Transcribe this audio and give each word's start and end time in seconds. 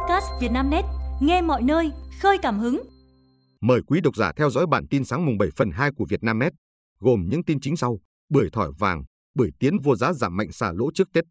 podcast 0.00 0.26
Vietnamnet, 0.40 0.84
nghe 1.20 1.42
mọi 1.42 1.62
nơi, 1.62 1.90
khơi 2.20 2.38
cảm 2.42 2.58
hứng. 2.58 2.82
Mời 3.60 3.80
quý 3.86 4.00
độc 4.00 4.16
giả 4.16 4.32
theo 4.36 4.50
dõi 4.50 4.66
bản 4.66 4.86
tin 4.90 5.04
sáng 5.04 5.26
mùng 5.26 5.38
7 5.38 5.48
phần 5.56 5.70
2 5.70 5.90
của 5.96 6.04
Vietnamnet, 6.08 6.52
gồm 7.00 7.26
những 7.30 7.44
tin 7.44 7.60
chính 7.60 7.76
sau: 7.76 7.98
bưởi 8.28 8.48
thỏi 8.52 8.72
vàng, 8.78 9.02
bưởi 9.34 9.50
tiến 9.58 9.78
vô 9.78 9.96
giá 9.96 10.12
giảm 10.12 10.36
mạnh 10.36 10.52
xả 10.52 10.72
lỗ 10.72 10.90
trước 10.94 11.08
Tết. 11.12 11.24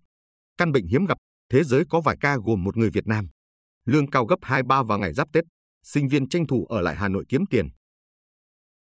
Căn 0.58 0.71
bệnh 0.71 0.88
hiếm 0.88 1.05
gặp, 1.05 1.18
thế 1.50 1.63
giới 1.63 1.84
có 1.90 2.02
vài 2.02 2.18
ca 2.21 2.38
gồm 2.38 2.63
một 2.63 2.78
người 2.78 2.90
Việt 2.90 3.08
Nam. 3.08 3.28
Lương 3.85 4.10
cao 4.10 4.26
gấp 4.26 4.40
2-3 4.42 4.83
vào 4.83 4.99
ngày 4.99 5.13
giáp 5.13 5.28
Tết, 5.33 5.44
sinh 5.83 6.08
viên 6.08 6.29
tranh 6.29 6.47
thủ 6.47 6.65
ở 6.65 6.81
lại 6.81 6.96
Hà 6.96 7.08
Nội 7.08 7.26
kiếm 7.29 7.46
tiền. 7.46 7.70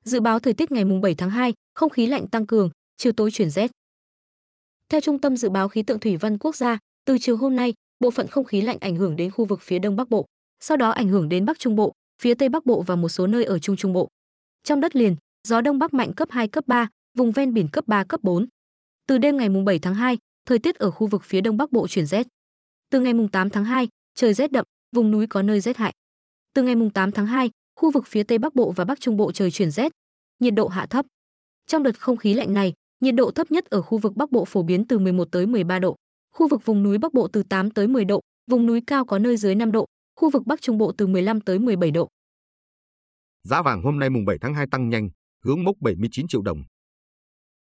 Dự 0.04 0.20
báo 0.20 0.38
thời 0.38 0.54
tiết 0.54 0.72
ngày 0.72 0.84
mùng 0.84 1.00
7 1.00 1.14
tháng 1.14 1.30
2, 1.30 1.52
không 1.74 1.90
khí 1.90 2.06
lạnh 2.06 2.28
tăng 2.28 2.46
cường, 2.46 2.70
chiều 2.96 3.12
tối 3.12 3.30
chuyển 3.30 3.50
rét. 3.50 3.70
Theo 4.88 5.00
Trung 5.00 5.20
tâm 5.20 5.36
Dự 5.36 5.50
báo 5.50 5.68
Khí 5.68 5.82
tượng 5.82 6.00
Thủy 6.00 6.16
văn 6.16 6.38
Quốc 6.38 6.56
gia, 6.56 6.78
từ 7.04 7.18
chiều 7.20 7.36
hôm 7.36 7.56
nay, 7.56 7.74
bộ 8.00 8.10
phận 8.10 8.26
không 8.26 8.44
khí 8.44 8.60
lạnh 8.60 8.78
ảnh 8.80 8.96
hưởng 8.96 9.16
đến 9.16 9.30
khu 9.30 9.44
vực 9.44 9.60
phía 9.62 9.78
Đông 9.78 9.96
Bắc 9.96 10.08
Bộ, 10.08 10.26
sau 10.60 10.76
đó 10.76 10.90
ảnh 10.90 11.08
hưởng 11.08 11.28
đến 11.28 11.44
Bắc 11.44 11.58
Trung 11.58 11.76
Bộ, 11.76 11.92
phía 12.22 12.34
Tây 12.34 12.48
Bắc 12.48 12.66
Bộ 12.66 12.82
và 12.82 12.96
một 12.96 13.08
số 13.08 13.26
nơi 13.26 13.44
ở 13.44 13.58
Trung 13.58 13.76
Trung 13.76 13.92
Bộ. 13.92 14.08
Trong 14.64 14.80
đất 14.80 14.96
liền, 14.96 15.16
gió 15.48 15.60
Đông 15.60 15.78
Bắc 15.78 15.94
mạnh 15.94 16.12
cấp 16.12 16.28
2, 16.30 16.48
cấp 16.48 16.64
3, 16.66 16.88
vùng 17.18 17.32
ven 17.32 17.54
biển 17.54 17.68
cấp 17.72 17.84
3, 17.86 18.04
cấp 18.04 18.20
4. 18.22 18.46
Từ 19.06 19.18
đêm 19.18 19.36
ngày 19.36 19.48
mùng 19.48 19.64
7 19.64 19.78
tháng 19.78 19.94
2, 19.94 20.18
thời 20.46 20.58
tiết 20.58 20.76
ở 20.76 20.90
khu 20.90 21.06
vực 21.06 21.22
phía 21.24 21.40
Đông 21.40 21.56
Bắc 21.56 21.72
Bộ 21.72 21.88
chuyển 21.88 22.06
rét. 22.06 22.26
Từ 22.90 23.00
ngày 23.00 23.14
mùng 23.14 23.28
8 23.28 23.50
tháng 23.50 23.64
2, 23.64 23.88
trời 24.14 24.34
rét 24.34 24.52
đậm, 24.52 24.64
vùng 24.96 25.10
núi 25.10 25.26
có 25.26 25.42
nơi 25.42 25.60
rét 25.60 25.76
hại. 25.76 25.92
Từ 26.54 26.62
ngày 26.62 26.74
mùng 26.74 26.90
8 26.90 27.12
tháng 27.12 27.26
2, 27.26 27.50
khu 27.80 27.90
vực 27.90 28.06
phía 28.06 28.22
Tây 28.22 28.38
Bắc 28.38 28.54
Bộ 28.54 28.72
và 28.76 28.84
Bắc 28.84 29.00
Trung 29.00 29.16
Bộ 29.16 29.32
trời 29.32 29.50
chuyển 29.50 29.70
rét, 29.70 29.92
nhiệt 30.40 30.54
độ 30.54 30.68
hạ 30.68 30.86
thấp. 30.86 31.06
Trong 31.66 31.82
đợt 31.82 32.00
không 32.00 32.16
khí 32.16 32.34
lạnh 32.34 32.54
này, 32.54 32.72
nhiệt 33.00 33.14
độ 33.14 33.30
thấp 33.30 33.50
nhất 33.50 33.64
ở 33.64 33.82
khu 33.82 33.98
vực 33.98 34.16
Bắc 34.16 34.32
Bộ 34.32 34.44
phổ 34.44 34.62
biến 34.62 34.84
từ 34.84 34.98
11 34.98 35.28
tới 35.30 35.46
13 35.46 35.78
độ, 35.78 35.96
khu 36.38 36.48
vực 36.48 36.64
vùng 36.64 36.82
núi 36.82 36.98
Bắc 36.98 37.14
Bộ 37.14 37.28
từ 37.32 37.42
8 37.42 37.70
tới 37.70 37.88
10 37.88 38.04
độ, 38.04 38.20
vùng 38.50 38.66
núi 38.66 38.80
cao 38.86 39.04
có 39.04 39.18
nơi 39.18 39.36
dưới 39.36 39.54
5 39.54 39.72
độ, 39.72 39.86
khu 40.16 40.30
vực 40.30 40.46
Bắc 40.46 40.60
Trung 40.60 40.78
Bộ 40.78 40.92
từ 40.98 41.06
15 41.06 41.40
tới 41.40 41.58
17 41.58 41.90
độ. 41.90 42.08
Giá 43.42 43.62
vàng 43.62 43.82
hôm 43.82 43.98
nay 43.98 44.10
mùng 44.10 44.24
7 44.24 44.38
tháng 44.40 44.54
2 44.54 44.66
tăng 44.70 44.88
nhanh, 44.88 45.08
hướng 45.44 45.64
mốc 45.64 45.76
79 45.80 46.28
triệu 46.28 46.42
đồng. 46.42 46.62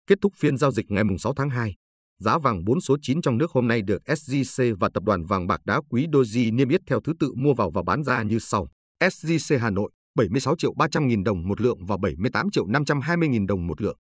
Kết 0.07 0.19
thúc 0.21 0.33
phiên 0.37 0.57
giao 0.57 0.71
dịch 0.71 0.91
ngày 0.91 1.05
mùng 1.05 1.19
6 1.19 1.35
tháng 1.35 1.51
2, 1.51 1.75
giá 2.19 2.39
vàng 2.39 2.65
4 2.65 2.81
số 2.81 2.97
9 3.03 3.23
trong 3.23 3.39
nước 3.39 3.51
hôm 3.51 3.69
nay 3.69 3.83
được 3.83 4.03
SJC 4.07 4.77
và 4.81 4.89
tập 4.95 5.03
đoàn 5.03 5.25
vàng 5.25 5.47
bạc 5.47 5.61
đá 5.65 5.81
quý 5.91 6.07
Doji 6.13 6.55
niêm 6.55 6.69
yết 6.69 6.81
theo 6.87 7.01
thứ 7.01 7.13
tự 7.21 7.33
mua 7.37 7.55
vào 7.55 7.71
và 7.71 7.83
bán 7.83 8.05
ra 8.05 8.23
như 8.23 8.39
sau. 8.39 8.69
SJC 9.01 9.59
Hà 9.59 9.71
Nội 9.71 9.91
76 10.15 10.57
triệu 10.59 10.73
300 10.75 11.09
nghìn 11.09 11.25
đồng 11.25 11.49
một 11.49 11.61
lượng 11.61 11.87
và 11.87 11.97
78 11.97 12.51
triệu 12.51 12.67
520 12.67 13.29
nghìn 13.29 13.47
đồng 13.47 13.67
một 13.67 13.81
lượng. 13.81 13.97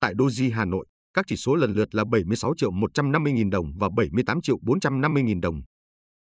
Tại 0.00 0.14
Doji 0.14 0.54
Hà 0.54 0.64
Nội, 0.64 0.86
các 1.18 1.24
chỉ 1.28 1.36
số 1.36 1.54
lần 1.54 1.72
lượt 1.72 1.94
là 1.94 2.04
76 2.04 2.52
triệu 2.56 2.70
150 2.70 3.32
000 3.36 3.50
đồng 3.50 3.72
và 3.78 3.88
78 3.96 4.40
triệu 4.40 4.58
450 4.62 5.22
000 5.26 5.40
đồng. 5.40 5.60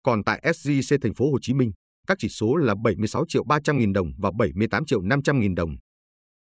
Còn 0.03 0.25
tại 0.25 0.43
SJC 0.45 0.99
thành 1.03 1.15
phố 1.15 1.31
Hồ 1.33 1.39
Chí 1.43 1.55
Minh, 1.55 1.73
các 2.07 2.19
chỉ 2.21 2.29
số 2.29 2.57
là 2.57 2.75
76 2.85 3.25
triệu 3.29 3.45
300 3.45 3.79
000 3.81 3.93
đồng 3.93 4.13
và 4.19 4.31
78 4.39 4.85
triệu 4.85 5.03
500 5.03 5.41
000 5.41 5.55
đồng. 5.55 5.77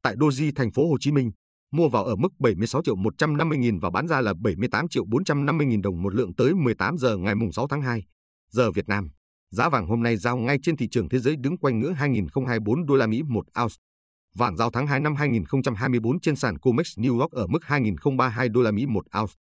Tại 0.03 0.17
Doji 0.17 0.53
thành 0.57 0.73
phố 0.73 0.91
Hồ 0.91 0.97
Chí 1.01 1.13
Minh, 1.13 1.31
mua 1.73 1.89
vào 1.89 2.05
ở 2.05 2.17
mức 2.17 2.29
76 2.39 2.83
triệu 2.85 2.97
150 2.97 3.59
000 3.71 3.79
và 3.81 3.91
bán 3.91 4.09
ra 4.09 4.21
là 4.21 4.35
78 4.35 4.89
triệu 4.89 5.05
450 5.09 5.67
000 5.71 5.83
đồng 5.83 6.03
một 6.03 6.15
lượng 6.15 6.35
tới 6.35 6.55
18 6.55 6.99
giờ 6.99 7.17
ngày 7.17 7.35
6 7.53 7.69
tháng 7.69 7.83
2, 7.83 8.03
giờ 8.51 8.71
Việt 8.71 8.89
Nam. 8.89 9.09
Giá 9.51 9.69
vàng 9.69 9.87
hôm 9.87 10.03
nay 10.03 10.17
giao 10.17 10.37
ngay 10.37 10.59
trên 10.63 10.77
thị 10.77 10.89
trường 10.91 11.09
thế 11.09 11.19
giới 11.19 11.37
đứng 11.37 11.59
quanh 11.59 11.81
ngưỡng 11.81 11.95
2024 11.95 12.87
đô 12.87 12.95
la 12.95 13.07
Mỹ 13.07 13.23
một 13.23 13.47
ounce. 13.63 13.75
Vàng 14.39 14.57
giao 14.57 14.71
tháng 14.71 14.87
2 14.87 15.01
năm 15.01 15.15
2024 15.15 16.21
trên 16.21 16.37
sàn 16.37 16.59
COMEX 16.59 16.99
New 16.99 17.21
York 17.21 17.33
ở 17.33 17.47
mức 17.47 17.59
2.032 17.67 18.53
đô 18.53 18.63
la 18.63 18.71
Mỹ 18.71 18.87
một 18.87 19.05
ounce. 19.21 19.33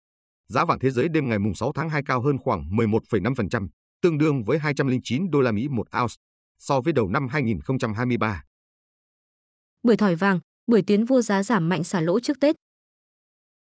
Giá 0.48 0.64
vàng 0.64 0.78
thế 0.78 0.90
giới 0.90 1.08
đêm 1.08 1.28
ngày 1.28 1.38
6 1.54 1.72
tháng 1.72 1.88
2 1.88 2.02
cao 2.06 2.22
hơn 2.22 2.38
khoảng 2.38 2.64
11,5%, 2.70 3.68
tương 4.02 4.18
đương 4.18 4.44
với 4.44 4.58
209 4.58 5.30
đô 5.30 5.40
la 5.40 5.52
Mỹ 5.52 5.68
một 5.68 5.86
ounce 6.00 6.14
so 6.58 6.80
với 6.80 6.92
đầu 6.92 7.08
năm 7.08 7.28
2023. 7.28 8.42
Bưởi 9.82 9.96
thỏi 9.96 10.14
vàng, 10.14 10.40
bưởi 10.66 10.82
tiến 10.82 11.04
vua 11.04 11.22
giá 11.22 11.42
giảm 11.42 11.68
mạnh 11.68 11.84
xả 11.84 12.00
lỗ 12.00 12.20
trước 12.20 12.40
Tết. 12.40 12.56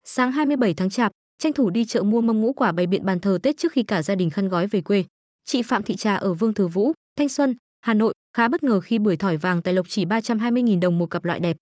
Sáng 0.03 0.31
27 0.31 0.73
tháng 0.73 0.89
Chạp, 0.89 1.11
tranh 1.37 1.53
thủ 1.53 1.69
đi 1.69 1.85
chợ 1.85 2.03
mua 2.03 2.21
mâm 2.21 2.41
ngũ 2.41 2.53
quả 2.53 2.71
bày 2.71 2.87
biện 2.87 3.05
bàn 3.05 3.19
thờ 3.19 3.37
Tết 3.43 3.57
trước 3.57 3.71
khi 3.71 3.83
cả 3.83 4.03
gia 4.03 4.15
đình 4.15 4.29
khăn 4.29 4.49
gói 4.49 4.67
về 4.67 4.81
quê. 4.81 5.03
Chị 5.45 5.61
Phạm 5.61 5.83
Thị 5.83 5.95
Trà 5.95 6.15
ở 6.15 6.33
Vương 6.33 6.53
Thừa 6.53 6.67
Vũ, 6.67 6.93
Thanh 7.17 7.29
Xuân, 7.29 7.55
Hà 7.83 7.93
Nội 7.93 8.13
khá 8.37 8.47
bất 8.47 8.63
ngờ 8.63 8.79
khi 8.79 8.99
bưởi 8.99 9.17
thỏi 9.17 9.37
vàng 9.37 9.61
tại 9.61 9.73
Lộc 9.73 9.89
chỉ 9.89 10.05
320.000 10.05 10.79
đồng 10.79 10.97
một 10.97 11.05
cặp 11.05 11.25
loại 11.25 11.39
đẹp. 11.39 11.57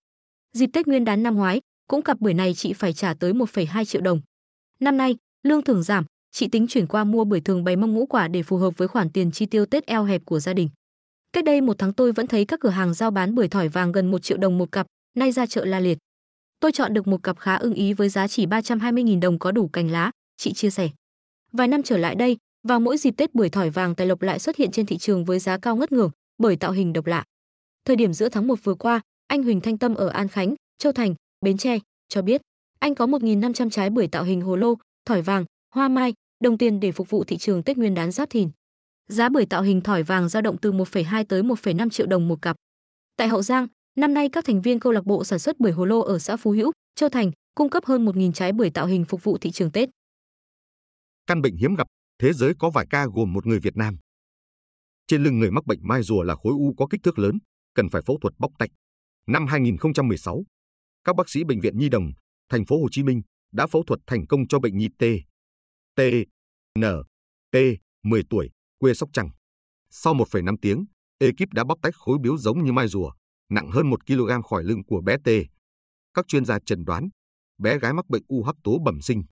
Dịp 0.54 0.68
Tết 0.74 0.88
Nguyên 0.88 1.06
đán 1.06 1.24
năm 1.24 1.36
ngoái, 1.36 1.62
cũng 1.88 2.02
cặp 2.02 2.20
bưởi 2.20 2.34
này 2.34 2.54
chị 2.54 2.74
phải 2.74 2.94
trả 2.94 3.14
tới 3.14 3.34
1,2 3.34 3.86
triệu 3.86 4.02
đồng. 4.02 4.22
Năm 4.80 4.98
nay, 4.98 5.16
lương 5.44 5.62
thưởng 5.62 5.84
giảm, 5.84 6.06
chị 6.32 6.48
tính 6.48 6.68
chuyển 6.68 6.88
qua 6.88 7.04
mua 7.04 7.24
bưởi 7.24 7.42
thường 7.42 7.64
bày 7.64 7.76
mâm 7.76 7.94
ngũ 7.94 8.06
quả 8.06 8.28
để 8.28 8.44
phù 8.44 8.58
hợp 8.58 8.78
với 8.78 8.88
khoản 8.88 9.10
tiền 9.10 9.32
chi 9.32 9.46
tiêu 9.46 9.66
Tết 9.66 9.86
eo 9.86 10.04
hẹp 10.04 10.22
của 10.26 10.40
gia 10.40 10.54
đình. 10.54 10.70
Cách 11.34 11.44
đây 11.44 11.62
một 11.62 11.78
tháng 11.78 11.94
tôi 11.94 12.12
vẫn 12.12 12.28
thấy 12.28 12.46
các 12.46 12.60
cửa 12.60 12.70
hàng 12.70 12.94
giao 12.94 13.12
bán 13.12 13.36
bưởi 13.36 13.48
thỏi 13.48 13.68
vàng 13.68 13.92
gần 13.92 14.12
1 14.12 14.24
triệu 14.24 14.38
đồng 14.38 14.58
một 14.58 14.72
cặp, 14.72 14.88
nay 15.18 15.32
ra 15.32 15.46
chợ 15.46 15.66
la 15.66 15.80
liệt. 15.80 15.98
Tôi 16.60 16.72
chọn 16.72 16.94
được 16.94 17.08
một 17.08 17.24
cặp 17.24 17.40
khá 17.40 17.56
ưng 17.56 17.74
ý 17.74 17.94
với 17.94 18.10
giá 18.10 18.28
chỉ 18.28 18.46
320.000 18.46 19.20
đồng 19.20 19.40
có 19.40 19.52
đủ 19.52 19.68
cành 19.68 19.92
lá, 19.92 20.12
chị 20.38 20.54
chia 20.54 20.70
sẻ. 20.70 20.90
Vài 21.52 21.68
năm 21.68 21.84
trở 21.84 21.98
lại 21.98 22.16
đây, 22.16 22.38
vào 22.68 22.80
mỗi 22.80 22.98
dịp 22.98 23.12
Tết 23.12 23.36
bưởi 23.36 23.50
thỏi 23.50 23.70
vàng 23.70 23.96
Tài 23.96 24.08
Lộc 24.08 24.22
lại 24.22 24.40
xuất 24.40 24.56
hiện 24.56 24.72
trên 24.72 24.86
thị 24.86 24.98
trường 24.98 25.26
với 25.26 25.40
giá 25.40 25.58
cao 25.58 25.76
ngất 25.76 25.92
ngưởng 25.92 26.12
bởi 26.38 26.56
tạo 26.56 26.72
hình 26.72 26.94
độc 26.94 27.06
lạ. 27.06 27.24
Thời 27.86 27.96
điểm 27.96 28.14
giữa 28.14 28.30
tháng 28.30 28.48
1 28.48 28.64
vừa 28.64 28.76
qua, 28.76 29.02
anh 29.28 29.44
Huỳnh 29.44 29.62
Thanh 29.62 29.78
Tâm 29.78 29.96
ở 29.96 30.08
An 30.08 30.28
Khánh, 30.28 30.56
Châu 30.78 30.92
Thành, 30.92 31.16
Bến 31.42 31.58
Tre 31.58 31.80
cho 32.10 32.22
biết 32.22 32.42
anh 32.80 32.96
có 32.96 33.06
1.500 33.06 33.70
trái 33.70 33.90
bưởi 33.90 34.08
tạo 34.08 34.24
hình 34.24 34.42
hồ 34.42 34.56
lô, 34.56 34.76
thỏi 35.06 35.22
vàng, 35.22 35.46
hoa 35.76 35.88
mai, 35.88 36.14
đồng 36.44 36.58
tiền 36.58 36.80
để 36.80 36.92
phục 36.92 37.10
vụ 37.10 37.24
thị 37.24 37.38
trường 37.38 37.64
Tết 37.64 37.78
Nguyên 37.78 37.94
đán 37.94 38.12
Giáp 38.12 38.30
Thìn. 38.30 38.50
Giá 39.08 39.30
bưởi 39.30 39.46
tạo 39.46 39.62
hình 39.62 39.82
thỏi 39.82 40.04
vàng 40.04 40.30
dao 40.30 40.42
động 40.42 40.58
từ 40.58 40.72
1,2 40.72 41.26
tới 41.26 41.44
1,5 41.44 41.90
triệu 41.90 42.08
đồng 42.08 42.28
một 42.28 42.42
cặp. 42.42 42.56
Tại 43.18 43.28
Hậu 43.28 43.42
Giang, 43.42 43.68
năm 43.98 44.14
nay 44.14 44.30
các 44.30 44.46
thành 44.46 44.62
viên 44.62 44.80
câu 44.80 44.92
lạc 44.92 45.06
bộ 45.06 45.24
sản 45.24 45.40
xuất 45.40 45.60
bưởi 45.60 45.72
hồ 45.72 45.86
lô 45.86 46.00
ở 46.00 46.20
xã 46.20 46.38
Phú 46.38 46.52
Hữu, 46.52 46.72
Châu 46.96 47.10
Thành 47.10 47.32
cung 47.56 47.70
cấp 47.70 47.86
hơn 47.86 48.06
1.000 48.06 48.32
trái 48.32 48.52
bưởi 48.52 48.70
tạo 48.70 48.86
hình 48.86 49.06
phục 49.06 49.24
vụ 49.24 49.38
thị 49.38 49.52
trường 49.52 49.72
Tết. 49.72 49.90
Căn 51.28 51.42
bệnh 51.42 51.56
hiếm 51.56 51.76
gặp, 51.76 51.88
thế 52.22 52.34
giới 52.34 52.54
có 52.60 52.70
vài 52.70 52.86
ca 52.90 53.06
gồm 53.06 53.34
một 53.34 53.46
người 53.48 53.60
Việt 53.60 53.78
Nam. 53.78 53.98
Trên 55.08 55.24
lưng 55.24 55.40
người 55.40 55.52
mắc 55.52 55.66
bệnh 55.66 55.80
mai 55.82 56.04
rùa 56.04 56.24
là 56.24 56.36
khối 56.36 56.54
u 56.54 56.74
có 56.78 56.88
kích 56.90 57.02
thước 57.04 57.20
lớn, 57.20 57.40
cần 57.74 57.90
phải 57.90 58.02
phẫu 58.02 58.18
thuật 58.22 58.34
bóc 58.40 58.52
tách. 58.60 58.70
Năm 59.28 59.48
2016, 59.48 60.44
các 61.04 61.16
bác 61.16 61.30
sĩ 61.30 61.44
bệnh 61.44 61.60
viện 61.60 61.78
Nhi 61.78 61.90
đồng, 61.90 62.12
thành 62.50 62.66
phố 62.66 62.82
Hồ 62.82 62.88
Chí 62.92 63.04
Minh 63.04 63.22
đã 63.52 63.68
phẫu 63.68 63.84
thuật 63.88 64.00
thành 64.08 64.28
công 64.28 64.48
cho 64.48 64.60
bệnh 64.60 64.78
nhi 64.78 64.88
T. 65.00 65.04
T. 65.96 66.02
N. 66.80 66.84
T. 67.52 67.58
10 68.04 68.24
tuổi, 68.30 68.50
quê 68.78 68.94
Sóc 68.94 69.10
Trăng. 69.14 69.30
Sau 69.90 70.14
1,5 70.14 70.56
tiếng, 70.62 70.86
ekip 71.20 71.54
đã 71.54 71.64
bóc 71.64 71.80
tách 71.82 71.96
khối 71.96 72.18
biếu 72.22 72.38
giống 72.38 72.64
như 72.64 72.72
mai 72.72 72.88
rùa, 72.88 73.12
nặng 73.50 73.72
hơn 73.72 73.90
1 73.90 74.06
kg 74.06 74.42
khỏi 74.50 74.64
lưng 74.64 74.84
của 74.88 75.02
bé 75.02 75.18
T. 75.18 75.30
Các 76.14 76.28
chuyên 76.28 76.46
gia 76.46 76.60
chẩn 76.60 76.86
đoán, 76.86 77.10
bé 77.58 77.80
gái 77.80 77.94
mắc 77.94 78.10
bệnh 78.10 78.24
u 78.28 78.44
hắc 78.44 78.56
tố 78.64 78.78
bẩm 78.86 79.02
sinh. 79.02 79.24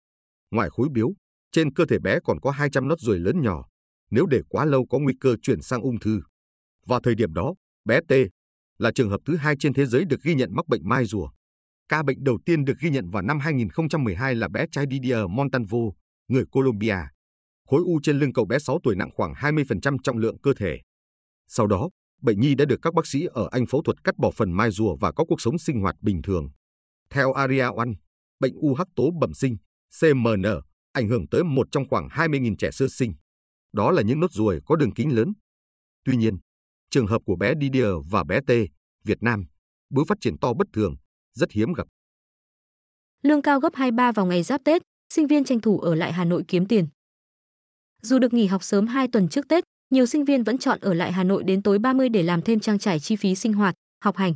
Ngoài 0.52 0.70
khối 0.70 0.88
biếu, 0.92 1.14
trên 1.52 1.74
cơ 1.74 1.86
thể 1.86 2.00
bé 2.00 2.20
còn 2.24 2.40
có 2.40 2.52
200 2.52 2.88
nốt 2.88 3.00
ruồi 3.00 3.20
lớn 3.20 3.42
nhỏ. 3.42 3.66
Nếu 4.12 4.26
để 4.26 4.42
quá 4.50 4.66
lâu 4.66 4.86
có 4.90 5.00
nguy 5.00 5.14
cơ 5.20 5.36
chuyển 5.42 5.62
sang 5.62 5.82
ung 5.82 6.00
thư. 6.00 6.22
Vào 6.86 7.00
thời 7.00 7.16
điểm 7.16 7.34
đó, 7.34 7.54
bé 7.86 8.00
T 8.08 8.12
là 8.78 8.92
trường 8.92 9.10
hợp 9.10 9.22
thứ 9.26 9.36
hai 9.36 9.56
trên 9.60 9.74
thế 9.74 9.86
giới 9.86 10.06
được 10.06 10.22
ghi 10.24 10.36
nhận 10.36 10.56
mắc 10.56 10.68
bệnh 10.68 10.82
mai 10.90 11.06
rùa. 11.06 11.30
Ca 11.90 12.04
bệnh 12.04 12.24
đầu 12.24 12.40
tiên 12.46 12.66
được 12.66 12.74
ghi 12.82 12.90
nhận 12.90 13.10
vào 13.10 13.22
năm 13.22 13.40
2012 13.40 14.36
là 14.36 14.48
bé 14.48 14.66
trai 14.72 14.86
Didier 14.92 15.20
Montalvo, 15.30 15.78
người 16.28 16.44
Colombia. 16.52 16.98
Khối 17.68 17.82
u 17.86 18.00
trên 18.04 18.20
lưng 18.20 18.34
cậu 18.34 18.46
bé 18.46 18.60
6 18.60 18.80
tuổi 18.84 18.96
nặng 18.96 19.10
khoảng 19.14 19.34
20% 19.34 19.98
trọng 20.04 20.18
lượng 20.18 20.38
cơ 20.42 20.54
thể. 20.58 20.80
Sau 21.48 21.68
đó, 21.68 21.90
bệnh 22.22 22.40
nhi 22.40 22.56
đã 22.56 22.66
được 22.66 22.80
các 22.82 22.94
bác 22.94 23.08
sĩ 23.08 23.28
ở 23.32 23.48
Anh 23.52 23.66
phẫu 23.66 23.82
thuật 23.82 24.04
cắt 24.04 24.18
bỏ 24.18 24.32
phần 24.32 24.52
mai 24.52 24.72
rùa 24.72 24.96
và 24.96 25.12
có 25.12 25.26
cuộc 25.26 25.42
sống 25.42 25.60
sinh 25.60 25.82
hoạt 25.82 25.96
bình 26.02 26.22
thường. 26.22 26.50
Theo 27.10 27.34
Aria 27.34 27.70
One, 27.76 27.90
bệnh 28.40 28.54
u 28.56 28.74
hắc 28.74 28.88
tố 28.96 29.12
bẩm 29.20 29.34
sinh, 29.34 29.58
CMN, 30.02 30.44
ảnh 30.92 31.08
hưởng 31.08 31.28
tới 31.28 31.44
một 31.44 31.68
trong 31.72 31.88
khoảng 31.90 32.08
20.000 32.08 32.56
trẻ 32.56 32.72
sơ 32.72 32.88
sinh. 32.88 33.14
Đó 33.74 33.92
là 33.92 34.02
những 34.02 34.20
nốt 34.20 34.32
ruồi 34.32 34.60
có 34.66 34.76
đường 34.76 34.94
kính 34.94 35.16
lớn. 35.16 35.34
Tuy 36.06 36.16
nhiên, 36.16 36.38
trường 36.90 37.08
hợp 37.08 37.22
của 37.26 37.36
bé 37.36 37.54
Didier 37.62 37.94
và 38.10 38.24
bé 38.24 38.40
T, 38.48 38.52
Việt 39.04 39.24
Nam, 39.24 39.46
bướu 39.90 40.06
phát 40.06 40.18
triển 40.22 40.38
to 40.38 40.54
bất 40.54 40.68
thường, 40.74 40.96
rất 41.34 41.52
hiếm 41.52 41.74
gặp. 41.74 41.88
Lương 43.22 43.42
cao 43.42 43.60
gấp 43.60 43.76
23 43.76 44.12
vào 44.12 44.26
ngày 44.26 44.44
giáp 44.44 44.62
Tết, 44.64 44.82
sinh 45.14 45.28
viên 45.28 45.44
tranh 45.44 45.60
thủ 45.60 45.80
ở 45.80 45.96
lại 45.96 46.14
Hà 46.14 46.26
Nội 46.26 46.44
kiếm 46.48 46.66
tiền. 46.66 46.88
Dù 48.02 48.20
được 48.20 48.34
nghỉ 48.34 48.46
học 48.46 48.64
sớm 48.64 48.88
2 48.88 49.08
tuần 49.08 49.30
trước 49.30 49.48
Tết, 49.48 49.64
nhiều 49.90 50.06
sinh 50.06 50.26
viên 50.26 50.44
vẫn 50.44 50.58
chọn 50.58 50.80
ở 50.82 50.94
lại 50.94 51.12
Hà 51.12 51.24
Nội 51.24 51.44
đến 51.44 51.62
tối 51.62 51.80
30 51.80 52.10
để 52.10 52.24
làm 52.24 52.42
thêm 52.42 52.60
trang 52.60 52.80
trải 52.80 53.00
chi 53.00 53.16
phí 53.16 53.36
sinh 53.36 53.54
hoạt, 53.54 53.76
học 54.04 54.18
hành. 54.18 54.34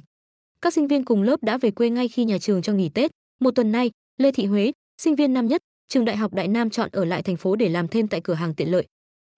Các 0.62 0.74
sinh 0.74 0.88
viên 0.88 1.06
cùng 1.06 1.22
lớp 1.22 1.44
đã 1.44 1.58
về 1.58 1.72
quê 1.72 1.90
ngay 1.90 2.08
khi 2.08 2.26
nhà 2.26 2.38
trường 2.38 2.62
cho 2.62 2.74
nghỉ 2.74 2.90
Tết. 2.90 3.12
Một 3.40 3.52
tuần 3.56 3.72
nay, 3.72 3.92
Lê 4.18 4.32
Thị 4.32 4.46
Huế, 4.46 4.72
sinh 5.02 5.16
viên 5.16 5.34
năm 5.34 5.48
nhất, 5.48 5.62
trường 5.88 6.06
Đại 6.06 6.18
học 6.18 6.34
Đại 6.34 6.48
Nam 6.48 6.70
chọn 6.70 6.90
ở 6.92 7.06
lại 7.06 7.24
thành 7.24 7.38
phố 7.38 7.56
để 7.56 7.70
làm 7.70 7.88
thêm 7.88 8.08
tại 8.08 8.22
cửa 8.24 8.34
hàng 8.34 8.56
tiện 8.56 8.72
lợi. 8.72 8.88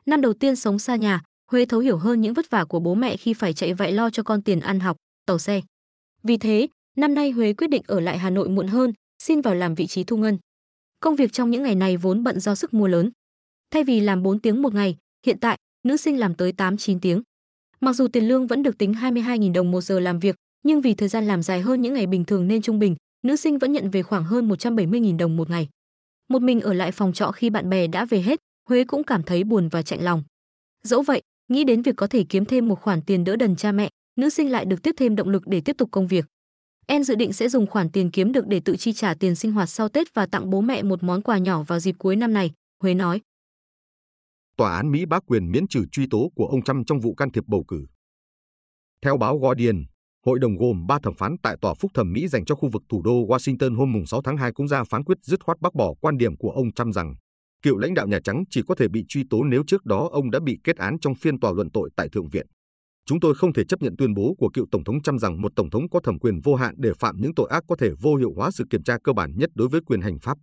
Năm 0.06 0.22
đầu 0.22 0.34
tiên 0.34 0.56
sống 0.56 0.80
xa 0.80 0.96
nhà, 0.96 1.22
Huế 1.52 1.66
thấu 1.66 1.80
hiểu 1.80 1.98
hơn 1.98 2.22
những 2.22 2.34
vất 2.34 2.50
vả 2.50 2.66
của 2.66 2.80
bố 2.80 2.96
mẹ 2.96 3.18
khi 3.18 3.34
phải 3.34 3.54
chạy 3.54 3.74
vạy 3.74 3.92
lo 3.92 4.10
cho 4.10 4.24
con 4.24 4.42
tiền 4.42 4.60
ăn 4.60 4.80
học, 4.80 4.98
tàu 5.26 5.40
xe. 5.40 5.62
Vì 6.24 6.38
thế, 6.38 6.68
năm 6.98 7.14
nay 7.14 7.32
Huế 7.32 7.54
quyết 7.54 7.68
định 7.68 7.82
ở 7.88 8.00
lại 8.00 8.18
Hà 8.18 8.30
Nội 8.30 8.50
muộn 8.50 8.68
hơn, 8.68 8.94
xin 9.24 9.42
vào 9.42 9.56
làm 9.56 9.76
vị 9.76 9.88
trí 9.88 10.04
thu 10.04 10.18
ngân. 10.18 10.38
Công 11.00 11.16
việc 11.16 11.34
trong 11.34 11.52
những 11.52 11.64
ngày 11.64 11.76
này 11.76 11.98
vốn 11.98 12.24
bận 12.24 12.40
do 12.40 12.56
sức 12.56 12.74
mua 12.74 12.88
lớn. 12.88 13.12
Thay 13.72 13.84
vì 13.84 14.00
làm 14.00 14.24
4 14.24 14.40
tiếng 14.40 14.62
một 14.62 14.74
ngày, 14.74 14.98
hiện 15.26 15.40
tại 15.40 15.58
nữ 15.84 15.98
sinh 15.98 16.20
làm 16.20 16.36
tới 16.36 16.52
8-9 16.52 17.00
tiếng. 17.02 17.22
Mặc 17.80 17.94
dù 17.94 18.08
tiền 18.08 18.28
lương 18.28 18.48
vẫn 18.48 18.64
được 18.64 18.78
tính 18.78 18.94
22.000 18.94 19.54
đồng 19.54 19.72
một 19.72 19.82
giờ 19.82 20.00
làm 20.00 20.20
việc, 20.20 20.36
nhưng 20.64 20.82
vì 20.82 20.94
thời 20.94 21.10
gian 21.10 21.28
làm 21.28 21.44
dài 21.44 21.62
hơn 21.62 21.82
những 21.82 21.94
ngày 21.94 22.08
bình 22.08 22.26
thường 22.26 22.48
nên 22.48 22.62
trung 22.62 22.80
bình, 22.80 22.96
nữ 23.24 23.36
sinh 23.36 23.58
vẫn 23.58 23.72
nhận 23.72 23.90
về 23.90 24.04
khoảng 24.04 24.24
hơn 24.24 24.50
170.000 24.50 25.18
đồng 25.18 25.38
một 25.38 25.50
ngày. 25.50 25.68
Một 26.30 26.42
mình 26.42 26.62
ở 26.62 26.74
lại 26.74 26.92
phòng 26.92 27.13
trọ 27.13 27.31
khi 27.31 27.50
bạn 27.50 27.69
bè 27.69 27.88
đã 27.88 28.06
về 28.06 28.22
hết, 28.22 28.39
Huế 28.69 28.83
cũng 28.83 29.04
cảm 29.04 29.24
thấy 29.24 29.44
buồn 29.44 29.69
và 29.69 29.81
chạnh 29.81 30.04
lòng. 30.04 30.24
Dẫu 30.83 31.01
vậy, 31.01 31.22
nghĩ 31.48 31.63
đến 31.63 31.81
việc 31.81 31.95
có 31.98 32.07
thể 32.07 32.25
kiếm 32.30 32.45
thêm 32.45 32.68
một 32.68 32.81
khoản 32.81 33.01
tiền 33.01 33.24
đỡ 33.24 33.36
đần 33.36 33.56
cha 33.56 33.72
mẹ, 33.72 33.89
nữ 34.19 34.30
sinh 34.30 34.51
lại 34.51 34.66
được 34.66 34.83
tiếp 34.83 34.95
thêm 34.98 35.16
động 35.16 35.30
lực 35.30 35.48
để 35.48 35.62
tiếp 35.62 35.75
tục 35.77 35.89
công 35.92 36.07
việc. 36.07 36.25
En 36.88 37.04
dự 37.04 37.16
định 37.16 37.33
sẽ 37.33 37.50
dùng 37.50 37.68
khoản 37.68 37.89
tiền 37.89 38.12
kiếm 38.12 38.31
được 38.31 38.48
để 38.48 38.60
tự 38.60 38.75
chi 38.75 38.94
trả 38.94 39.13
tiền 39.13 39.36
sinh 39.36 39.51
hoạt 39.51 39.69
sau 39.69 39.89
Tết 39.89 40.13
và 40.13 40.25
tặng 40.25 40.50
bố 40.50 40.62
mẹ 40.62 40.83
một 40.83 41.04
món 41.04 41.22
quà 41.22 41.38
nhỏ 41.38 41.63
vào 41.63 41.80
dịp 41.80 41.95
cuối 41.98 42.16
năm 42.16 42.33
này, 42.33 42.51
Huế 42.83 42.94
nói. 42.94 43.22
Tòa 44.57 44.75
án 44.75 44.92
Mỹ 44.92 45.06
bác 45.06 45.25
quyền 45.25 45.51
miễn 45.51 45.68
trừ 45.68 45.86
truy 45.92 46.07
tố 46.10 46.31
của 46.36 46.45
ông 46.45 46.62
Trump 46.62 46.88
trong 46.88 47.00
vụ 47.00 47.13
can 47.13 47.31
thiệp 47.31 47.44
bầu 47.48 47.63
cử. 47.68 47.86
Theo 49.01 49.18
báo 49.18 49.38
Guardian, 49.38 49.86
Hội 50.25 50.39
đồng 50.39 50.57
gồm 50.57 50.88
3 50.88 51.00
thẩm 51.04 51.13
phán 51.13 51.36
tại 51.44 51.57
Tòa 51.62 51.74
phúc 51.74 51.92
thẩm 51.94 52.13
Mỹ 52.13 52.27
dành 52.27 52.45
cho 52.45 52.56
khu 52.56 52.69
vực 52.69 52.83
thủ 52.89 53.01
đô 53.01 53.12
Washington 53.27 53.75
hôm 53.75 54.06
6 54.07 54.22
tháng 54.22 54.38
2 54.38 54.51
cũng 54.51 54.68
ra 54.68 54.83
phán 54.83 55.04
quyết 55.04 55.18
dứt 55.22 55.44
khoát 55.44 55.62
bác 55.62 55.75
bỏ 55.75 55.94
quan 56.01 56.18
điểm 56.18 56.38
của 56.38 56.50
ông 56.50 56.74
Trump 56.74 56.94
rằng 56.94 57.16
cựu 57.63 57.77
lãnh 57.77 57.94
đạo 57.94 58.07
Nhà 58.07 58.19
Trắng 58.24 58.44
chỉ 58.50 58.62
có 58.68 58.75
thể 58.75 58.88
bị 58.88 59.06
truy 59.07 59.24
tố 59.30 59.44
nếu 59.44 59.63
trước 59.68 59.86
đó 59.86 60.10
ông 60.12 60.31
đã 60.31 60.39
bị 60.39 60.60
kết 60.63 60.77
án 60.77 61.00
trong 61.00 61.16
phiên 61.16 61.39
tòa 61.39 61.51
luận 61.51 61.69
tội 61.74 61.89
tại 61.95 62.10
Thượng 62.10 62.30
viện. 62.30 62.48
Chúng 63.06 63.19
tôi 63.19 63.36
không 63.36 63.54
thể 63.54 63.63
chấp 63.69 63.81
nhận 63.81 63.95
tuyên 63.98 64.13
bố 64.13 64.36
của 64.38 64.50
cựu 64.54 64.66
Tổng 64.72 64.83
thống 64.83 65.01
Trump 65.01 65.22
rằng 65.22 65.42
một 65.42 65.51
Tổng 65.56 65.69
thống 65.69 65.89
có 65.89 66.00
thẩm 66.04 66.19
quyền 66.19 66.39
vô 66.44 66.56
hạn 66.56 66.75
để 66.77 66.92
phạm 67.00 67.16
những 67.22 67.36
tội 67.36 67.50
ác 67.51 67.63
có 67.68 67.75
thể 67.80 67.89
vô 68.01 68.16
hiệu 68.16 68.33
hóa 68.36 68.51
sự 68.51 68.63
kiểm 68.69 68.83
tra 68.83 68.98
cơ 69.04 69.13
bản 69.13 69.31
nhất 69.38 69.50
đối 69.56 69.68
với 69.68 69.81
quyền 69.81 70.01
hành 70.01 70.19
pháp. 70.19 70.38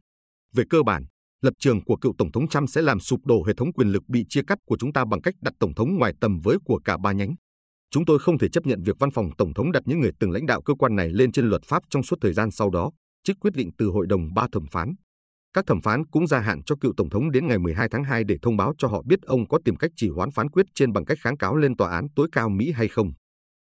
Về 0.55 0.64
cơ 0.70 0.82
bản, 0.82 1.05
lập 1.40 1.55
trường 1.58 1.84
của 1.84 1.96
cựu 1.96 2.14
Tổng 2.19 2.32
thống 2.32 2.49
Trump 2.49 2.70
sẽ 2.70 2.82
làm 2.82 3.00
sụp 3.00 3.26
đổ 3.26 3.44
hệ 3.46 3.52
thống 3.56 3.73
quyền 3.73 3.88
lực 3.88 4.02
bị 4.08 4.25
chia 4.29 4.43
cắt 4.46 4.58
của 4.67 4.76
chúng 4.79 4.93
ta 4.93 5.05
bằng 5.05 5.23
cách 5.23 5.34
đặt 5.40 5.55
Tổng 5.58 5.75
thống 5.75 5.99
ngoài 5.99 6.12
tầm 6.20 6.40
với 6.40 6.56
của 6.64 6.81
cả 6.84 6.96
ba 6.99 7.12
nhánh. 7.12 7.34
Chúng 7.94 8.05
tôi 8.05 8.19
không 8.19 8.39
thể 8.39 8.49
chấp 8.49 8.67
nhận 8.67 8.83
việc 8.83 8.97
văn 8.99 9.11
phòng 9.11 9.31
Tổng 9.39 9.55
thống 9.55 9.73
đặt 9.73 9.83
những 9.87 10.00
người 10.00 10.11
từng 10.21 10.31
lãnh 10.31 10.47
đạo 10.47 10.62
cơ 10.62 10.75
quan 10.75 10.97
này 10.97 11.11
lên 11.11 11.33
trên 11.33 11.49
luật 11.49 11.62
pháp 11.65 11.83
trong 11.91 12.03
suốt 12.03 12.17
thời 12.21 12.33
gian 12.33 12.50
sau 12.50 12.71
đó, 12.71 12.91
trích 13.25 13.37
quyết 13.41 13.55
định 13.55 13.71
từ 13.79 13.87
Hội 13.87 14.06
đồng 14.06 14.35
ba 14.35 14.47
thẩm 14.53 14.67
phán. 14.71 14.94
Các 15.53 15.67
thẩm 15.67 15.81
phán 15.81 16.06
cũng 16.06 16.27
gia 16.27 16.41
hạn 16.41 16.62
cho 16.67 16.77
cựu 16.81 16.93
Tổng 16.97 17.11
thống 17.11 17.31
đến 17.31 17.47
ngày 17.47 17.59
12 17.59 17.89
tháng 17.89 18.05
2 18.05 18.25
để 18.25 18.37
thông 18.43 18.56
báo 18.56 18.73
cho 18.79 18.89
họ 18.89 19.03
biết 19.03 19.23
ông 19.23 19.49
có 19.49 19.59
tìm 19.65 19.77
cách 19.77 19.91
chỉ 19.97 20.09
hoãn 20.09 20.31
phán 20.31 20.50
quyết 20.50 20.67
trên 20.75 20.93
bằng 20.93 21.05
cách 21.05 21.19
kháng 21.21 21.37
cáo 21.37 21.56
lên 21.56 21.77
tòa 21.77 21.91
án 21.91 22.06
tối 22.17 22.29
cao 22.33 22.49
Mỹ 22.49 22.73
hay 22.73 22.89
không. 22.89 23.12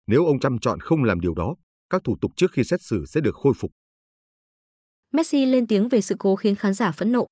Nếu 0.07 0.25
ông 0.25 0.39
Trump 0.39 0.61
chọn 0.61 0.79
không 0.79 1.03
làm 1.03 1.19
điều 1.19 1.33
đó, 1.33 1.55
các 1.89 2.01
thủ 2.03 2.17
tục 2.21 2.31
trước 2.35 2.51
khi 2.51 2.63
xét 2.63 2.81
xử 2.81 3.05
sẽ 3.05 3.21
được 3.21 3.35
khôi 3.35 3.53
phục. 3.57 3.71
Messi 5.13 5.45
lên 5.45 5.67
tiếng 5.67 5.89
về 5.89 6.01
sự 6.01 6.15
cố 6.19 6.35
khiến 6.35 6.55
khán 6.55 6.73
giả 6.73 6.91
phẫn 6.91 7.11
nộ. 7.11 7.27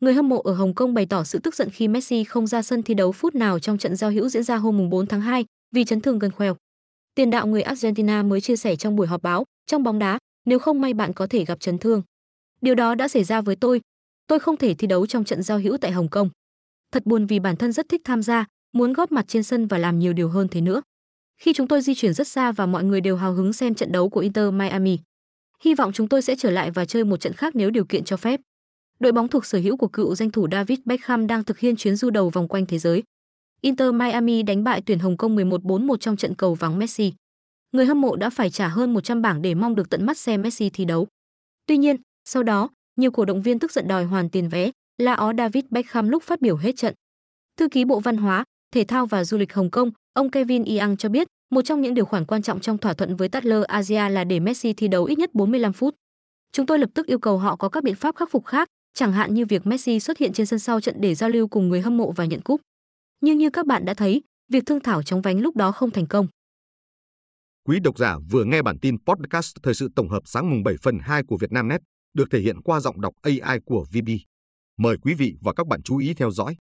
Người 0.00 0.14
hâm 0.14 0.28
mộ 0.28 0.40
ở 0.40 0.54
Hồng 0.54 0.74
Kông 0.74 0.94
bày 0.94 1.06
tỏ 1.06 1.24
sự 1.24 1.38
tức 1.38 1.54
giận 1.54 1.70
khi 1.70 1.88
Messi 1.88 2.24
không 2.24 2.46
ra 2.46 2.62
sân 2.62 2.82
thi 2.82 2.94
đấu 2.94 3.12
phút 3.12 3.34
nào 3.34 3.58
trong 3.58 3.78
trận 3.78 3.96
giao 3.96 4.10
hữu 4.10 4.28
diễn 4.28 4.42
ra 4.42 4.56
hôm 4.56 4.90
4 4.90 5.06
tháng 5.06 5.20
2 5.20 5.44
vì 5.72 5.84
chấn 5.84 6.00
thương 6.00 6.18
gần 6.18 6.30
khoeo. 6.30 6.56
Tiền 7.14 7.30
đạo 7.30 7.46
người 7.46 7.62
Argentina 7.62 8.22
mới 8.22 8.40
chia 8.40 8.56
sẻ 8.56 8.76
trong 8.76 8.96
buổi 8.96 9.06
họp 9.06 9.22
báo, 9.22 9.44
trong 9.66 9.82
bóng 9.82 9.98
đá, 9.98 10.18
nếu 10.44 10.58
không 10.58 10.80
may 10.80 10.94
bạn 10.94 11.12
có 11.12 11.26
thể 11.26 11.44
gặp 11.44 11.60
chấn 11.60 11.78
thương. 11.78 12.02
Điều 12.60 12.74
đó 12.74 12.94
đã 12.94 13.08
xảy 13.08 13.24
ra 13.24 13.40
với 13.40 13.56
tôi. 13.56 13.80
Tôi 14.26 14.38
không 14.38 14.56
thể 14.56 14.74
thi 14.74 14.86
đấu 14.86 15.06
trong 15.06 15.24
trận 15.24 15.42
giao 15.42 15.58
hữu 15.58 15.76
tại 15.76 15.92
Hồng 15.92 16.08
Kông. 16.08 16.30
Thật 16.92 17.06
buồn 17.06 17.26
vì 17.26 17.38
bản 17.38 17.56
thân 17.56 17.72
rất 17.72 17.88
thích 17.88 18.00
tham 18.04 18.22
gia, 18.22 18.44
muốn 18.72 18.92
góp 18.92 19.12
mặt 19.12 19.24
trên 19.28 19.42
sân 19.42 19.66
và 19.66 19.78
làm 19.78 19.98
nhiều 19.98 20.12
điều 20.12 20.28
hơn 20.28 20.48
thế 20.48 20.60
nữa. 20.60 20.82
Khi 21.38 21.52
chúng 21.52 21.68
tôi 21.68 21.82
di 21.82 21.94
chuyển 21.94 22.14
rất 22.14 22.28
xa 22.28 22.52
và 22.52 22.66
mọi 22.66 22.84
người 22.84 23.00
đều 23.00 23.16
hào 23.16 23.32
hứng 23.32 23.52
xem 23.52 23.74
trận 23.74 23.92
đấu 23.92 24.08
của 24.08 24.20
Inter 24.20 24.52
Miami. 24.52 24.98
Hy 25.62 25.74
vọng 25.74 25.92
chúng 25.92 26.08
tôi 26.08 26.22
sẽ 26.22 26.36
trở 26.38 26.50
lại 26.50 26.70
và 26.70 26.84
chơi 26.84 27.04
một 27.04 27.16
trận 27.16 27.32
khác 27.32 27.56
nếu 27.56 27.70
điều 27.70 27.84
kiện 27.84 28.04
cho 28.04 28.16
phép. 28.16 28.40
Đội 28.98 29.12
bóng 29.12 29.28
thuộc 29.28 29.46
sở 29.46 29.58
hữu 29.58 29.76
của 29.76 29.88
cựu 29.88 30.14
danh 30.14 30.30
thủ 30.30 30.48
David 30.52 30.78
Beckham 30.84 31.26
đang 31.26 31.44
thực 31.44 31.58
hiện 31.58 31.76
chuyến 31.76 31.96
du 31.96 32.10
đầu 32.10 32.30
vòng 32.30 32.48
quanh 32.48 32.66
thế 32.66 32.78
giới. 32.78 33.02
Inter 33.66 33.94
Miami 33.94 34.42
đánh 34.42 34.64
bại 34.64 34.82
tuyển 34.86 34.98
Hồng 34.98 35.16
Kông 35.16 35.36
11-4-1 35.36 35.96
trong 35.96 36.16
trận 36.16 36.34
cầu 36.34 36.54
vắng 36.54 36.78
Messi. 36.78 37.12
Người 37.72 37.86
hâm 37.86 38.00
mộ 38.00 38.16
đã 38.16 38.30
phải 38.30 38.50
trả 38.50 38.68
hơn 38.68 38.94
100 38.94 39.22
bảng 39.22 39.42
để 39.42 39.54
mong 39.54 39.74
được 39.74 39.90
tận 39.90 40.06
mắt 40.06 40.18
xem 40.18 40.42
Messi 40.42 40.70
thi 40.70 40.84
đấu. 40.84 41.06
Tuy 41.66 41.76
nhiên, 41.76 41.96
sau 42.24 42.42
đó, 42.42 42.68
nhiều 42.96 43.10
cổ 43.10 43.24
động 43.24 43.42
viên 43.42 43.58
tức 43.58 43.72
giận 43.72 43.88
đòi 43.88 44.04
hoàn 44.04 44.30
tiền 44.30 44.48
vé, 44.48 44.70
la 44.98 45.14
ó 45.14 45.32
David 45.38 45.64
Beckham 45.70 46.08
lúc 46.08 46.22
phát 46.22 46.40
biểu 46.40 46.56
hết 46.56 46.76
trận. 46.76 46.94
Thư 47.56 47.68
ký 47.68 47.84
Bộ 47.84 48.00
Văn 48.00 48.16
hóa, 48.16 48.44
Thể 48.74 48.84
thao 48.84 49.06
và 49.06 49.24
Du 49.24 49.38
lịch 49.38 49.54
Hồng 49.54 49.70
Kông, 49.70 49.90
ông 50.12 50.30
Kevin 50.30 50.64
Yang 50.64 50.96
cho 50.96 51.08
biết, 51.08 51.28
một 51.50 51.62
trong 51.62 51.80
những 51.80 51.94
điều 51.94 52.04
khoản 52.04 52.24
quan 52.24 52.42
trọng 52.42 52.60
trong 52.60 52.78
thỏa 52.78 52.94
thuận 52.94 53.16
với 53.16 53.28
Tatler 53.28 53.62
Asia 53.62 54.08
là 54.08 54.24
để 54.24 54.40
Messi 54.40 54.72
thi 54.72 54.88
đấu 54.88 55.04
ít 55.04 55.18
nhất 55.18 55.34
45 55.34 55.72
phút. 55.72 55.94
Chúng 56.52 56.66
tôi 56.66 56.78
lập 56.78 56.90
tức 56.94 57.06
yêu 57.06 57.18
cầu 57.18 57.38
họ 57.38 57.56
có 57.56 57.68
các 57.68 57.84
biện 57.84 57.94
pháp 57.94 58.16
khắc 58.16 58.30
phục 58.30 58.44
khác, 58.44 58.68
chẳng 58.94 59.12
hạn 59.12 59.34
như 59.34 59.46
việc 59.46 59.66
Messi 59.66 60.00
xuất 60.00 60.18
hiện 60.18 60.32
trên 60.32 60.46
sân 60.46 60.58
sau 60.58 60.80
trận 60.80 61.00
để 61.00 61.14
giao 61.14 61.30
lưu 61.30 61.48
cùng 61.48 61.68
người 61.68 61.80
hâm 61.80 61.96
mộ 61.96 62.12
và 62.12 62.24
nhận 62.24 62.40
cúp. 62.40 62.60
Nhưng 63.20 63.38
như 63.38 63.50
các 63.50 63.66
bạn 63.66 63.84
đã 63.84 63.94
thấy, 63.94 64.22
việc 64.52 64.66
thương 64.66 64.80
thảo 64.80 65.02
chống 65.02 65.20
vánh 65.20 65.40
lúc 65.40 65.56
đó 65.56 65.72
không 65.72 65.90
thành 65.90 66.06
công. 66.06 66.26
Quý 67.64 67.80
độc 67.80 67.98
giả 67.98 68.18
vừa 68.30 68.44
nghe 68.44 68.62
bản 68.62 68.78
tin 68.78 68.98
podcast 69.04 69.56
thời 69.62 69.74
sự 69.74 69.88
tổng 69.96 70.08
hợp 70.08 70.22
sáng 70.24 70.50
mùng 70.50 70.62
7 70.62 70.74
phần 70.82 70.98
2 70.98 71.22
của 71.22 71.36
Vietnamnet, 71.36 71.80
được 72.14 72.30
thể 72.30 72.40
hiện 72.40 72.62
qua 72.62 72.80
giọng 72.80 73.00
đọc 73.00 73.14
AI 73.22 73.60
của 73.64 73.86
VB. 73.92 74.08
Mời 74.78 74.96
quý 75.02 75.14
vị 75.14 75.34
và 75.40 75.52
các 75.52 75.66
bạn 75.66 75.82
chú 75.82 75.96
ý 75.96 76.14
theo 76.14 76.30
dõi. 76.30 76.56